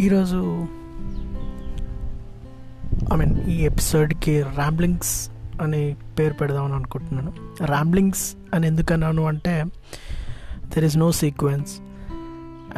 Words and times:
ఈరోజు 0.00 0.66
I 3.12 3.16
mean 3.16 3.44
ఈ 3.48 3.56
ఎపిసోడ్కి 3.64 4.42
ర్యాంబ్లింగ్స్ 4.42 5.30
అని 5.62 5.96
పేరు 6.18 6.34
పెడదామని 6.34 6.74
అనుకుంటున్నాను. 6.74 7.32
ర్యాంబ్లింగ్స్ 7.64 8.36
అని 8.54 8.66
ఎందుకన్నాను 8.66 9.24
అంటే 9.24 9.64
there 10.66 10.84
is 10.84 10.96
no 10.96 11.12
sequence 11.12 11.76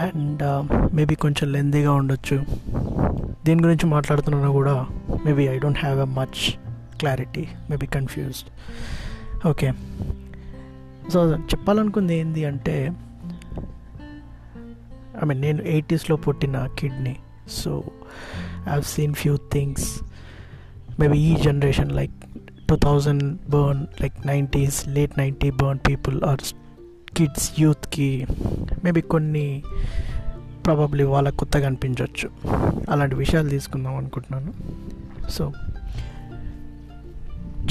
and 0.01 0.69
maybe 0.95 1.15
కొంచెం 1.15 1.53
లెందీగా 1.53 1.93
ఉండొచ్చు. 1.93 2.45
దీని 3.47 3.63
గురించి 3.63 3.87
మాట్లాడుతున్నా 3.87 4.51
కూడా 4.51 4.87
maybe 5.27 5.45
I 5.45 5.59
don't 5.59 5.79
have 5.79 6.01
a 6.01 6.05
much 6.05 6.53
clarity 6.99 7.49
maybe 7.71 7.87
confused 7.87 8.49
okay 9.47 9.73
so 11.13 11.37
చెప్పాలనుకుంది 11.37 12.17
ఏంటి 12.17 12.45
అంటే 12.45 12.93
ఐ 15.23 15.27
మీన్ 15.27 15.41
నేను 15.41 15.63
ఎయిటీస్లో 15.63 16.17
పుట్టిన 16.17 16.69
kidney 16.79 17.17
so 17.49 17.83
I 18.73 18.81
seen 18.81 19.15
few 19.15 19.37
things 19.53 20.03
maybe 21.01 21.19
ఈ 21.19 21.37
generation 21.37 21.93
like 21.93 22.13
two 22.69 22.77
thousand 22.77 23.51
born 23.51 23.87
like 24.01 24.27
nineties 24.27 24.89
late 24.89 25.19
ninety 25.19 25.51
born 25.51 25.79
people 25.89 26.23
or 26.23 26.41
kids 27.17 27.61
యూత్కి 27.61 28.27
maybe 28.85 29.01
కొన్ని 29.01 29.63
probably 30.67 31.05
వాళ్ళకు 31.05 31.37
కొత్తగా 31.37 31.67
అనిపించవచ్చు 31.67 32.31
అలాంటి 32.91 33.15
విషయాలు 33.15 33.49
తీసుకుందాం 33.49 33.97
అనుకుంటున్నాను. 33.97 34.55
సో 35.31 35.53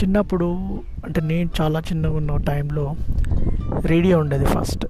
చిన్నప్పుడు 0.03 0.45
అంటే 1.05 1.21
నేను 1.21 1.49
చాలా 1.61 1.79
చిన్నగా 1.79 2.17
ఉన్న 2.17 2.37
టైంలో 2.37 2.95
రేడియో 3.85 4.19
ఉండేది 4.19 4.45
ఫస్ట్ 4.45 4.85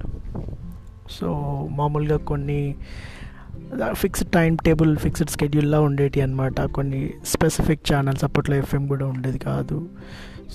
సో 1.12 1.28
మామూలుగా 1.72 2.18
కొన్ని 2.18 2.76
ఫిక్స్డ్ 3.94 4.30
టైం 4.30 4.56
టేబుల్ 4.56 4.98
ఫిక్స్డ్ 4.98 5.30
స్కెడ్యూల్లా 5.30 5.82
ఉండేటి 5.82 6.22
అనమాట 6.22 6.62
కొన్ని 6.62 7.14
స్పెసిఫిక్ 7.26 7.94
ఛానల్స్ 7.94 8.23
అప్పట్లో 8.23 8.56
ఎఫ్ఎం 8.56 8.88
కూడా 8.88 9.06
ఉండేది 9.06 9.38
కాదు. 9.38 9.90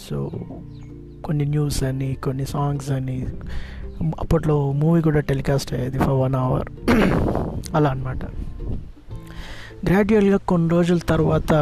సో 0.09 0.31
కొన్ని 1.25 1.45
న్యూస్ 1.45 1.83
అని 1.83 2.15
కొన్ని 2.15 2.47
సాంగ్స్ 2.47 2.91
అని 2.91 3.27
అప్పట్లో 4.19 4.73
మూవీ 4.73 5.03
కూడా 5.03 5.21
టెలికాస్ట్ 5.21 5.75
అయ్యేది 5.75 5.99
ఫర్ 5.99 6.15
వన్ 6.15 6.35
అవర్ 6.35 6.69
అలా 7.75 7.91
అనమాట 7.91 8.25
గ్రాడ్యువల్గా 9.87 10.37
కొన్ని 10.37 10.71
రోజుల 10.71 10.99
తర్వాత 10.99 11.53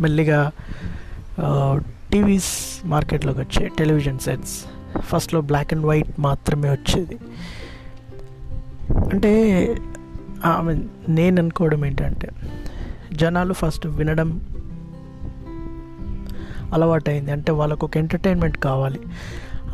మెల్లిగా 0.00 0.52
టీవీస్ 2.12 2.80
మార్కెట్లోకి 2.84 3.40
వచ్చాయి 3.40 3.70
టెలివిజన్ 3.78 4.18
సెట్స్ 4.18 4.64
ఫస్ట్లో 5.00 5.40
బ్లాక్ 5.40 5.74
అండ్ 5.74 5.86
వైట్ 5.86 6.20
మాత్రమే 6.20 6.70
వచ్చేది. 6.70 7.18
అంటే 8.96 9.62
ఐ 10.46 10.62
మీన్ 10.62 10.88
నేను 11.08 11.40
అనుకోవడం 11.40 11.84
ఏంటంటే 11.84 12.30
జనాలు 13.12 13.52
ఫస్ట్ 13.52 13.86
వినడం 13.86 14.40
అలవాటైంది. 16.72 17.32
అంటే 17.32 17.52
వాళ్ళకు 17.52 17.86
ఒక 17.86 17.96
ఎంటర్టైన్మెంట్ 17.96 18.58
కావాలి. 18.58 19.00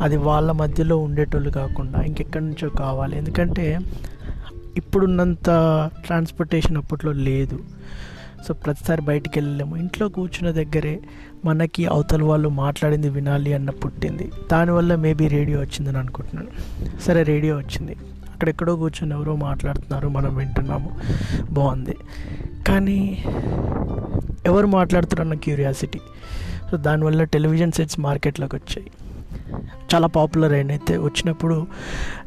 అది 0.01 0.17
వాళ్ళ 0.17 0.51
మధ్యలో 0.51 0.97
ఉండేటోళ్ళు 0.97 1.49
కాకుండా 1.49 2.01
ఇంకెక్కడి 2.01 2.45
నుంచో 2.45 2.69
కావాలి. 2.69 3.17
ఎందుకంటే 3.17 3.79
ఇప్పుడున్నంత 4.77 5.45
ట్రాన్స్పోర్టేషన్ 6.05 6.77
అప్పట్లో 6.77 7.11
లేదు. 7.11 7.59
సో 8.47 8.53
ప్రతిసారి 8.53 9.01
బయటికి 9.01 9.39
వెళ్ళలేము 9.39 9.77
ఇంట్లో 9.77 10.09
కూర్చున్న 10.09 10.51
దగ్గరే 10.51 10.99
మనకి 11.45 11.85
అవతల 11.85 12.23
వాళ్ళు 12.23 12.49
మాట్లాడింది 12.49 13.09
వినాలి 13.09 13.53
అన్న 13.53 13.69
పుట్టింది. 13.69 14.31
దానివల్ల 14.51 14.95
మేబీ 14.95 15.27
రేడియో 15.27 15.59
వచ్చిందని 15.59 15.97
అనుకుంటున్నాను. 15.97 16.49
సరే 17.01 17.23
రేడియో 17.23 17.57
వచ్చింది. 17.57 17.95
అక్కడెక్కడో 18.35 18.75
కూర్చొని 18.75 19.13
ఎవరో 19.13 19.35
మాట్లాడుతున్నారు 19.35 20.07
మనం 20.07 20.35
వింటున్నాము. 20.35 20.99
బాగుంది. 21.51 21.97
కానీ 22.67 23.23
ఎవరు 24.45 24.67
మాట్లాడుతున్నారన్న 24.67 25.33
క్యూరియాసిటీ. 25.33 25.99
సో 26.71 26.77
దానివల్ల 26.77 27.23
టెలివిజన్ 27.23 27.71
సెట్స్ 27.71 27.99
మార్కెట్లోకి 27.99 28.55
వచ్చాయి. 28.55 28.91
చాలా 29.95 30.07
పాపులర్ 30.07 30.53
అయినైతే 30.53 30.97
వచ్చినప్పుడు 30.97 31.67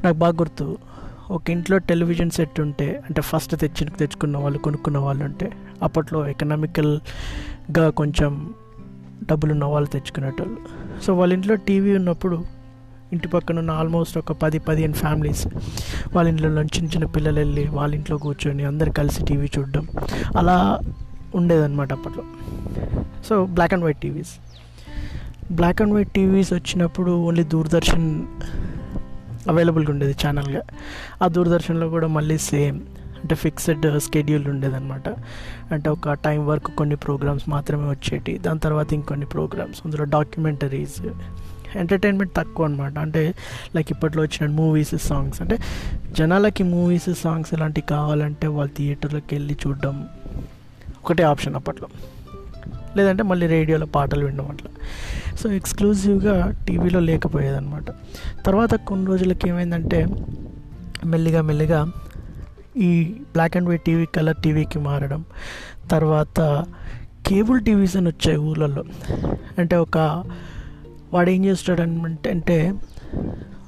నాకు 0.04 0.16
బాగా 0.16 0.32
గుర్తు. 0.32 0.78
ఒక 1.30 1.50
ఇంట్లో 1.50 1.78
టెలివిజన్ 1.78 2.30
సెట్ 2.30 2.60
ఉంటే 2.60 3.02
అంటే 3.08 3.22
ఫస్ట్ 3.22 3.56
తెచ్చి 3.56 3.90
తెచ్చుకున్న 3.90 4.36
వాళ్ళు 4.36 4.58
కొనుక్కున్న 4.58 4.98
వాళ్ళు 4.98 5.24
ఉంటే 5.24 5.52
అప్పట్లో 5.82 6.28
ఎకనామికల్గా 6.28 7.90
కొంచెం 7.90 8.54
డబ్బులు 9.30 9.52
ఉన్న 9.52 9.64
వాళ్ళు 9.64 9.88
తెచ్చుకునేటోళ్ళు. 9.88 10.56
సో 11.02 11.14
వాళ్ళ 11.14 11.32
ఇంట్లో 11.32 11.54
టీవీ 11.54 11.96
ఉన్నప్పుడు 11.96 12.57
ఇంటి 13.12 13.28
పక్కన 13.28 13.58
ఉన్న 13.58 13.70
ఆల్మోస్ట్ 13.70 14.18
ఒక 14.18 14.32
పది 14.32 14.58
పదిహేను 14.58 14.92
ఫ్యామిలీస్ 14.92 15.46
వాళ్ళ 16.14 16.28
ఇంట్లో 16.28 16.62
చిన్న 16.62 16.88
చిన్న 16.88 17.04
పిల్లలు 17.04 17.38
వెళ్ళి 17.38 17.68
వాళ్ళ 17.68 17.94
ఇంట్లో 17.94 18.16
కూర్చొని 18.16 18.64
అందరు 18.64 18.90
కలిసి 18.90 19.24
టీవీ 19.24 19.48
చూడడం. 19.58 19.88
అలా 20.36 20.80
ఉండేదన్నమాట 21.34 21.92
అప్పట్లో. 21.92 22.24
So 23.28 23.46
black 23.46 23.74
and 23.74 23.84
white 23.84 23.98
TVs 23.98 24.28
black 25.52 25.82
and 25.82 25.94
white 25.94 26.10
TVs 26.10 26.52
వచ్చినప్పుడు 26.52 27.10
ఓన్లీ 27.10 27.44
దూరదర్శన్ 27.44 28.26
అవైలబుల్గా 29.48 29.92
ఉండేది 29.92 30.16
ఛానల్గా 30.26 30.62
ఆ 31.22 31.28
దూరదర్శన్లో 31.28 31.88
కూడా 31.88 32.06
మళ్ళీ 32.06 32.38
సేమ్ 32.38 32.80
అంటే 33.22 33.34
ఫిక్స్డ్ 33.34 34.00
స్కెడ్యూల్ 34.00 34.48
ఉండేదన్నమాట. 34.48 35.08
అంటే 35.72 35.90
ఒక 35.90 36.12
టైం 36.12 36.46
వరకు 36.46 36.70
కొన్ని 36.70 36.96
ప్రోగ్రామ్స్ 36.96 37.48
మాత్రమే 37.48 37.90
వచ్చేటి 37.90 38.38
దాని 38.38 38.58
తర్వాత 38.58 38.92
ఇంకొన్ని 38.92 39.26
ప్రోగ్రామ్స్ 39.26 39.80
అందులో 39.84 40.04
డాక్యుమెంటరీస్ 40.04 41.02
ఎంటర్టైన్మెంట్ 41.76 42.34
తక్కువ 42.34 42.66
అనమాట 42.66 42.98
అంటే 42.98 43.34
లైక్ 43.76 43.88
ఇప్పట్లో 43.90 44.22
వచ్చిన 44.22 44.50
మూవీస్ 44.50 44.98
సాంగ్స్ 44.98 45.42
అంటే 45.42 45.58
జనాలకి 46.18 46.62
మూవీస్ 46.62 47.14
సాంగ్స్ 47.14 47.54
ఇలాంటివి 47.54 47.86
కావాలంటే 47.86 48.46
వాళ్ళు 48.46 48.76
థియేటర్లోకి 48.76 49.34
వెళ్ళి 49.34 49.56
చూడడం 49.66 50.08
ఒకటే 51.04 51.22
ఆప్షన్ 51.22 51.54
అప్పట్లో. 51.54 51.88
లేదంటే 52.96 53.22
మళ్ళీ 53.22 53.46
రేడియోలో 53.46 53.86
పాటలు 53.86 54.24
వినడం 54.24 54.48
అట్లా. 54.50 54.70
సో 55.36 55.52
ఎక్స్క్లూజివ్గా 55.52 56.50
టీవీలో 56.68 57.00
లేకపోయేదన్నమాట. 57.00 57.90
తర్వాత 58.46 58.74
కొన్ని 58.74 59.06
రోజులకి 59.06 59.48
ఏమైందంటే 59.48 60.06
మెల్లిగా 61.04 61.42
మెల్లిగా 61.42 61.92
ఈ 62.76 63.04
black 63.04 63.56
and 63.56 63.68
white 63.68 63.82
TV 63.82 64.06
colour 64.06 64.36
టీవీకి 64.44 64.78
మారడం. 64.78 65.24
తర్వాత 65.90 66.64
కేబుల్ 67.26 67.64
టీవీస్ 67.64 67.96
అని 67.96 68.08
వచ్చాయి 68.08 68.38
ఊళ్ళల్లో 68.38 68.84
అంటే 69.58 69.76
ఒక 69.76 70.24
వాడు 71.12 71.30
ఏం 71.30 71.44
చేస్తాడు 71.44 71.82
అంటే 72.28 72.74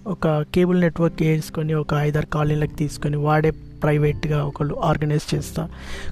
ఒక 0.06 0.42
కేబుల్ 0.42 0.80
నెట్వర్క్ 0.80 1.22
వేసుకొని 1.22 1.74
ఒక 1.74 1.94
ఐదారు 1.94 2.26
కాలనీలకు 2.26 2.74
తీసుకొని 2.74 3.16
వాడే 3.16 3.50
ప్రైవేట్గా 3.50 4.44
ఒకళ్ళు 4.44 4.74
ఆర్గనైజ్ 4.74 5.34
చేస్తా. 5.34 5.68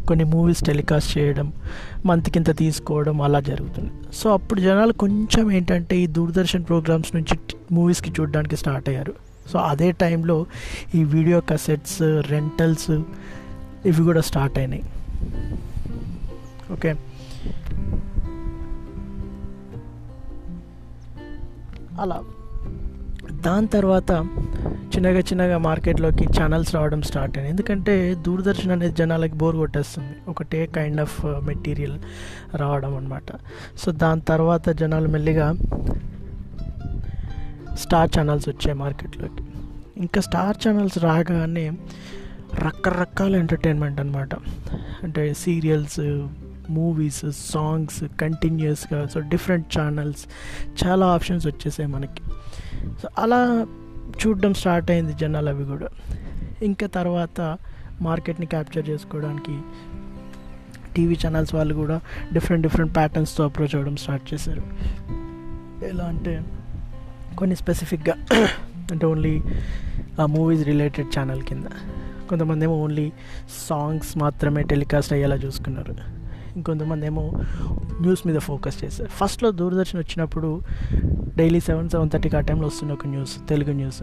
కొన్ని 0.09 0.25
మూవీస్ 0.25 0.65
టెలికాస్ట్ 0.65 1.19
చేయడం 1.19 1.53
మంత్కి 2.07 2.39
ఇంత 2.39 2.59
తీసుకోవడం 2.59 3.23
అలా 3.23 3.41
జరుగుతుంది. 3.41 3.91
సో 4.15 4.33
అప్పుడు 4.33 4.61
జనాలు 4.61 4.93
కొంచెం 4.93 5.53
ఏంటంటే 5.53 5.97
ఈ 5.97 6.07
దూరదర్శన్ 6.07 6.65
ప్రోగ్రామ్స్ 6.65 7.15
నుంచి 7.15 7.39
మూవీస్కి 7.73 8.11
చూడడానికి 8.11 8.57
స్టార్ట్ 8.57 8.89
అయ్యారు. 8.89 9.15
సో 9.53 9.59
అదే 9.59 9.93
టైంలో 9.93 10.47
ఈ 10.95 11.05
వీడియో 11.05 11.41
కసెట్స్ 11.41 12.03
రెంటల్స్ 12.03 12.91
ఇవి 13.87 14.03
కూడా 14.03 14.21
స్టార్ట్ 14.21 14.59
అయినాయి. 14.59 14.83
ఓకే? 16.73 16.95
అలా. 21.99 22.23
దాని 23.47 23.67
తర్వాత 23.67 24.11
చిన్నగా 24.95 25.19
చిన్నగా 25.19 25.59
మార్కెట్లోకి 25.59 26.25
ఛానల్స్ 26.41 26.75
రావడం 26.75 27.03
స్టార్ట్ 27.03 27.39
అయింది 27.39 27.51
ఎందుకంటే 27.51 28.15
దూరదర్శన్ 28.15 28.71
అనేది 28.71 28.95
జనాలకి 28.97 29.35
బోర్ 29.35 29.57
కొట్టేస్తుంది. 29.57 30.15
ఒకటే 30.29 30.67
కైండ్ 30.67 31.01
ఆఫ్ 31.01 31.25
మెటీరియల్ 31.25 31.99
రావడం 32.57 32.97
అనమాట 32.97 33.33
సో 33.79 33.93
దాని 33.93 34.21
తర్వాత 34.21 34.69
జనాలు 34.69 35.09
మెల్లిగా 35.09 35.55
స్టార్ 37.75 38.11
ఛానల్స్ 38.19 38.49
వచ్చాయి 38.49 38.79
మార్కెట్లోకి. 38.79 39.43
ఇంకా 39.97 40.21
స్టార్ 40.21 40.57
ఛానల్స్ 40.67 40.99
రాగానే 40.99 41.73
రకరకాల 42.55 43.37
ఎంటర్టైన్మెంట్ 43.37 44.01
అనమాట 44.01 44.35
అంటే 45.03 45.35
సీరియల్స్ 45.35 46.01
మూవీస్ 46.71 47.25
సాంగ్స్ 47.33 48.05
కంటిన్యూస్గా 48.21 49.07
సో 49.07 49.21
డిఫరెంట్ 49.21 49.79
ఛానల్స్ 49.79 50.27
చాలా 50.87 51.07
ఆప్షన్స్ 51.07 51.47
వచ్చేసాయి 51.47 51.89
మనకి. 51.89 52.23
సో 53.03 53.09
అలా 53.19 53.67
చూడడం 54.27 54.55
స్టార్ట్ 54.55 54.91
అయింది 54.91 55.13
జనాలు 55.13 55.49
అవి 55.49 55.65
కూడా. 55.65 55.89
ఇంకా 56.63 56.87
తర్వాత 56.87 57.59
మార్కెట్ని 58.03 58.47
క్యాప్చర్ 58.47 58.89
చేసుకోవడానికి 58.89 59.59
టీవీ 60.97 61.17
ఛానల్స్ 61.27 61.55
వాళ్ళు 61.55 61.75
కూడా 61.75 62.01
డిఫరెంట్ 62.33 62.67
డిఫరెంట్ 62.67 62.97
ప్యాటర్న్స్తో 62.97 63.45
అప్రోచ్ 63.45 63.75
అవ్వడం 63.75 63.97
స్టార్ట్ 63.97 64.35
చేశారు. 64.35 64.63
ఎలా 65.85 66.05
అంటే 66.05 66.43
కొన్ని 67.39 67.57
స్పెసిఫిక్గా 67.57 68.15
అంటే 68.91 69.07
ఓన్లీ 69.07 69.43
ఆ 70.21 70.27
మూవీస్ 70.27 70.65
రిలేటెడ్ 70.65 71.19
ఛానల్ 71.19 71.43
కింద. 71.43 71.65
కొంతమంది 72.29 72.65
ఏమో 72.65 72.75
ఓన్లీ 72.75 73.13
సాంగ్స్ 73.69 74.19
మాత్రమే 74.19 74.63
టెలికాస్ట్ 74.63 75.13
అయ్యేలా 75.13 75.37
చూసుకున్నారు. 75.37 76.19
ఇంకొంతమంది 76.57 77.07
ఏమో 77.07 77.33
న్యూస్ 78.01 78.27
మీద 78.27 78.39
ఫోకస్ 78.39 78.85
చేస్తారు 78.85 79.11
ఫస్ట్లో 79.11 79.51
దూరదర్శన్ 79.51 80.01
వచ్చినప్పుడు 80.01 80.61
డైలీ 81.37 81.61
సెవెన్ 81.61 81.89
సెవెన్ 81.89 82.11
థర్టీకి 82.11 82.37
ఆ 82.37 82.41
టైంలో 82.41 82.67
వస్తుంది 82.67 82.93
ఒక 82.93 83.07
న్యూస్ 83.07 83.49
తెలుగు 83.49 83.73
న్యూస్. 83.73 84.03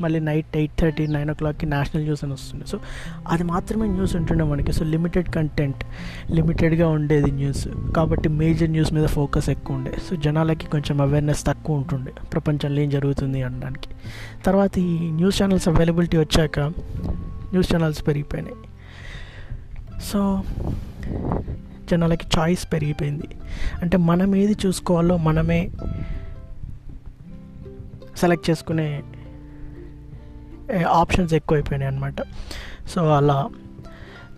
మళ్ళీ 0.00 0.20
నైట్ 0.20 0.56
ఎయిట్ 0.56 0.72
థర్టీ 0.80 1.06
నైన్ 1.06 1.30
ఓ 1.30 1.34
క్లాక్కి 1.34 1.66
నేషనల్ 1.66 2.02
న్యూస్ 2.04 2.24
అని 2.24 2.32
వస్తుంది 2.32 2.66
సో 2.66 2.80
అది 3.28 3.44
మాత్రమే 3.44 3.88
న్యూస్ 3.88 4.16
ఉంటుండే 4.16 4.44
మనకి. 4.44 4.72
సో 4.72 4.84
లిమిటెడ్ 4.84 5.28
కంటెంట్ 5.28 5.84
లిమిటెడ్గా 6.30 6.88
ఉండేది 6.88 7.30
న్యూస్. 7.30 7.68
కాబట్టి 7.96 8.28
మేజర్ 8.28 8.70
న్యూస్ 8.70 8.92
మీద 8.92 9.06
ఫోకస్ 9.06 9.48
ఎక్కువ 9.50 9.76
ఉండే. 9.76 9.92
సో 10.10 10.16
జనాలకి 10.16 10.66
కొంచెం 10.66 11.00
అవేర్నెస్ 11.00 11.46
తక్కువ 11.46 11.76
ఉంటుండే. 11.76 12.12
ప్రపంచంలో 12.32 12.80
ఏం 12.80 12.90
జరుగుతుంది 12.90 13.42
అనడానికి. 13.42 13.88
తర్వాత 14.44 14.78
ఈ 14.78 15.10
న్యూస్ 15.10 15.42
ఛానల్స్ 15.42 15.68
అవైలబిలిటీ 15.68 16.16
వచ్చాక 16.16 16.58
న్యూస్ 17.52 17.74
ఛానల్స్ 17.74 18.06
పెరిగిపోయినాయి. 18.06 18.56
సో 20.02 20.42
జనాలకి 21.90 22.26
చాయిస్ 22.38 22.72
పెరిగిపోయింది. 22.72 23.28
అంటే 23.82 23.96
మనం 23.96 24.36
ఏది 24.36 24.56
చూసుకోవాలో 24.66 25.16
మనమే 25.16 25.70
సెలెక్ట్ 28.16 28.50
చేసుకునే 28.50 29.02
ఆప్షన్స్ 30.88 31.34
ఎక్కువైపోయినాయి 31.34 31.92
అనమాట 31.92 32.14
సో 32.88 33.06
అలా. 33.08 33.50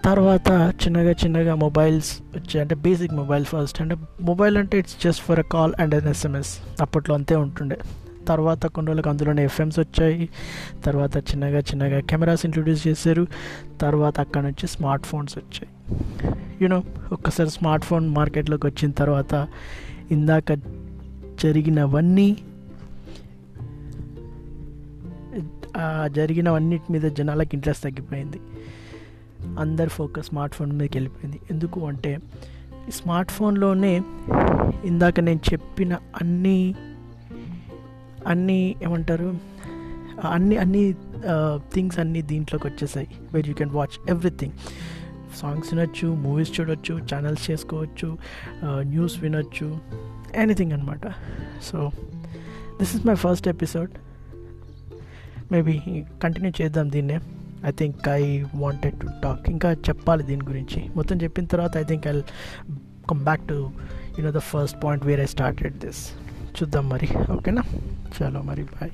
తర్వాత 0.05 0.75
చిన్నగా 0.85 1.11
చిన్నగా 1.11 1.55
మొబైల్స్ 1.55 2.19
వచ్చాయి 2.23 2.61
అంటే 2.61 2.75
బేసిక్ 2.75 3.13
మొబైల్ 3.13 3.45
ఫస్ట్. 3.45 3.83
అంటే 3.83 3.97
మొబైల్ 4.21 4.57
అంటే 4.57 4.79
it's 4.79 4.97
just 5.05 5.23
for 5.23 5.39
a 5.39 5.43
call 5.43 5.73
and 5.79 5.95
an 5.95 6.09
SMS 6.09 6.59
అప్పట్లో 6.81 7.15
అంతే 7.15 7.37
ఉంటుండే. 7.37 7.79
తర్వాత 8.31 8.67
కొన్ని 8.67 8.89
రోజులకు 8.91 9.11
అందులోనే 9.11 9.45
ఎఫ్ఎమ్స్ 9.45 9.79
వచ్చాయి. 9.79 10.29
తర్వాత 10.85 11.17
చిన్నగా 11.17 11.59
చిన్నగా 11.59 12.01
కెమెరాస్ 12.01 12.45
ఇంట్రొడ్యూస్ 12.47 12.87
చేశారు. 12.89 13.27
తర్వాత 13.81 14.21
అక్కడ 14.21 14.43
నుంచి 14.43 14.67
స్మార్ట్ 14.67 15.07
ఫోన్స్ 15.07 15.39
వచ్చాయి 15.39 15.71
యూనో 16.63 16.83
ఒక్కసారి 17.13 17.51
స్మార్ట్ 17.51 17.85
ఫోన్ 17.87 18.07
మార్కెట్లోకి 18.09 18.67
వచ్చిన 18.67 18.91
తర్వాత 18.91 19.35
ఇందాక 20.11 20.53
జరిగినవన్నీ 21.43 22.37
జరిగినవన్నిటి 26.13 26.93
మీద 26.93 27.03
జనాలకు 27.03 27.51
ఇంట్రెస్ట్ 27.53 27.85
తగ్గిపోయింది. 27.85 28.41
అందరి 29.59 29.91
ఫోకస్ 29.91 30.27
స్మార్ట్ 30.27 30.55
ఫోన్ 30.57 30.73
మీదకి 30.73 30.99
వెళ్ళిపోయింది. 30.99 31.41
ఎందుకు 31.51 31.87
అంటే 31.87 32.19
స్మార్ట్ 32.91 33.33
ఫోన్లోనే 33.33 33.93
ఇందాక 34.85 35.21
నేను 35.21 35.41
చెప్పిన 35.53 35.93
అన్ని 36.21 36.75
అన్నీ 38.27 38.77
ఏమంటారు 38.83 39.39
అన్ని 40.31 40.57
అన్ని 40.57 40.95
థింగ్స్ 41.73 41.99
అన్నీ 41.99 42.23
దీంట్లోకి 42.23 42.67
వచ్చేసాయి. 42.67 43.09
Where 43.33 43.49
you 43.49 43.55
can 43.55 43.71
watch 43.71 44.11
everything 44.11 44.53
songs 45.37 45.75
వినొచ్చు 45.75 46.09
మూవీస్ 46.15 46.61
చూడొచ్చు 46.61 46.95
ఛానల్స్ 47.15 47.51
చేసుకోవచ్చు 47.51 48.19
న్యూస్ 48.65 49.21
వినొచ్చు 49.21 49.79
ఎనీథింగ్ 50.35 50.73
అనమాట 50.73 51.07
so 51.63 51.91
this 52.79 52.97
is 52.97 53.07
my 53.07 53.15
first 53.15 53.49
episode 53.49 53.91
maybe 55.53 55.81
continue 56.23 56.53
చేద్దాం 56.63 56.93
దీన్నే. 56.93 57.21
I 57.67 57.71
think 57.71 58.09
I 58.09 58.43
wanted 58.55 59.01
to 59.01 59.07
talk 59.23 59.51
ఇంకా 59.51 59.73
చెప్పాలి 59.73 60.23
దీని 60.23 60.45
గురించి. 60.45 60.91
మొత్తం 60.97 61.17
చెప్పిన 61.17 61.45
తర్వాత 61.45 61.77
I 61.77 61.83
think 61.83 62.07
I 62.07 62.21
come 63.11 63.25
back 63.25 63.49
to 63.49 63.71
you know 64.19 64.31
the 64.31 64.39
first 64.39 64.85
point 64.85 65.07
where 65.07 65.21
I 65.21 65.25
started 65.25 65.79
this 65.79 66.11
చూద్దాం 66.51 66.89
మరి. 66.89 67.09
ఓకేనా? 67.33 67.63
చలో 68.17 68.43
మరి 68.43 68.65
బాయ్. 68.65 68.91